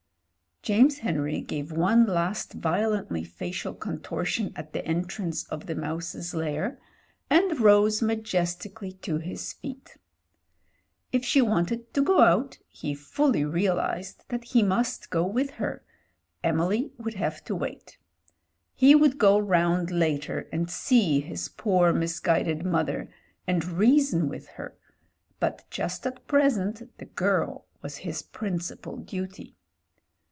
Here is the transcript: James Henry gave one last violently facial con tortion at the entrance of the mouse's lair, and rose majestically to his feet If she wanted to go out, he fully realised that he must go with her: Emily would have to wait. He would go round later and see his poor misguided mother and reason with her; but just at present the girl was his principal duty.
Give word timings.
James 0.63 0.99
Henry 0.99 1.41
gave 1.41 1.71
one 1.71 2.05
last 2.05 2.53
violently 2.53 3.23
facial 3.23 3.73
con 3.73 3.97
tortion 3.97 4.53
at 4.55 4.73
the 4.73 4.85
entrance 4.85 5.43
of 5.45 5.65
the 5.65 5.73
mouse's 5.73 6.35
lair, 6.35 6.77
and 7.31 7.59
rose 7.59 7.99
majestically 7.99 8.91
to 8.91 9.17
his 9.17 9.53
feet 9.53 9.97
If 11.11 11.25
she 11.25 11.41
wanted 11.41 11.91
to 11.95 12.03
go 12.03 12.21
out, 12.21 12.59
he 12.67 12.93
fully 12.93 13.43
realised 13.43 14.23
that 14.29 14.43
he 14.43 14.61
must 14.61 15.09
go 15.09 15.25
with 15.25 15.49
her: 15.55 15.83
Emily 16.43 16.91
would 16.99 17.15
have 17.15 17.43
to 17.45 17.55
wait. 17.55 17.97
He 18.75 18.93
would 18.93 19.17
go 19.17 19.39
round 19.39 19.89
later 19.89 20.47
and 20.53 20.69
see 20.69 21.21
his 21.21 21.49
poor 21.49 21.91
misguided 21.91 22.63
mother 22.63 23.11
and 23.47 23.65
reason 23.65 24.29
with 24.29 24.47
her; 24.49 24.77
but 25.39 25.65
just 25.71 26.05
at 26.05 26.27
present 26.27 26.95
the 26.99 27.05
girl 27.05 27.65
was 27.81 27.97
his 28.05 28.21
principal 28.21 28.97
duty. 28.97 29.55